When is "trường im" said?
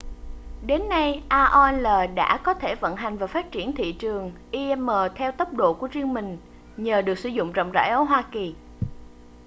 3.99-4.87